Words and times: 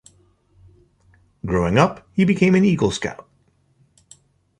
Growing 1.45 1.77
up, 1.77 2.07
he 2.13 2.25
became 2.25 2.55
an 2.55 2.65
Eagle 2.65 2.89
Scout. 2.89 3.29